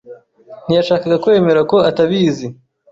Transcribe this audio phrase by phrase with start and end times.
[0.65, 2.47] ntiyashakaga kwemera ko atabizi.